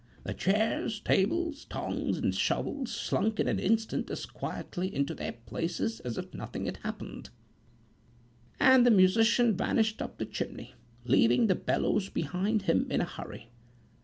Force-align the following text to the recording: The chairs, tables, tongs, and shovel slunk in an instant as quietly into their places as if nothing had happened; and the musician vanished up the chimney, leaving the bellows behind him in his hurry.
The 0.23 0.33
chairs, 0.33 0.99
tables, 0.99 1.65
tongs, 1.65 2.17
and 2.17 2.33
shovel 2.33 2.87
slunk 2.87 3.39
in 3.39 3.47
an 3.47 3.59
instant 3.59 4.09
as 4.09 4.25
quietly 4.25 4.87
into 4.91 5.13
their 5.13 5.33
places 5.33 5.99
as 5.99 6.17
if 6.17 6.33
nothing 6.33 6.65
had 6.65 6.77
happened; 6.77 7.29
and 8.59 8.83
the 8.83 8.89
musician 8.89 9.55
vanished 9.55 10.01
up 10.01 10.17
the 10.17 10.25
chimney, 10.25 10.73
leaving 11.05 11.45
the 11.45 11.53
bellows 11.53 12.09
behind 12.09 12.63
him 12.63 12.87
in 12.89 12.99
his 12.99 13.09
hurry. 13.09 13.51